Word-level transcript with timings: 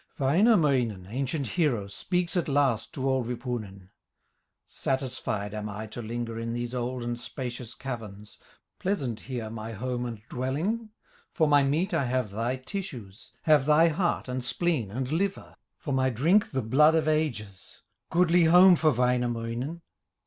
Wainamoinen, 0.17 1.05
ancient 1.11 1.45
hero, 1.49 1.85
Speaks 1.85 2.35
at 2.35 2.47
last 2.47 2.91
to 2.95 3.07
old 3.07 3.27
Wipunen: 3.27 3.89
"Satisfied 4.65 5.53
am 5.53 5.69
I 5.69 5.85
to 5.85 6.01
linger 6.01 6.39
In 6.39 6.53
these 6.53 6.73
old 6.73 7.03
and 7.03 7.19
spacious 7.19 7.75
caverns, 7.75 8.39
Pleasant 8.79 9.19
here 9.19 9.51
my 9.51 9.73
home 9.73 10.07
and 10.07 10.19
dwelling; 10.27 10.89
For 11.31 11.47
my 11.47 11.61
meat 11.61 11.93
I 11.93 12.05
have 12.05 12.31
thy 12.31 12.55
tissues, 12.55 13.31
Have 13.43 13.67
thy 13.67 13.89
heart, 13.89 14.27
and 14.27 14.43
spleen, 14.43 14.89
and 14.89 15.11
liver, 15.11 15.55
For 15.77 15.93
my 15.93 16.09
drink 16.09 16.49
the 16.49 16.63
blood 16.63 16.95
of 16.95 17.07
ages, 17.07 17.83
Goodly 18.09 18.45
home 18.45 18.77
for 18.77 18.89
Wainamoinen. 18.91 19.83